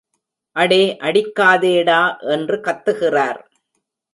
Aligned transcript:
அடே 0.55 0.79
அடிக்காதேடா 1.01 1.99
என்று 2.29 2.57
கத்துகிறார். 2.65 3.41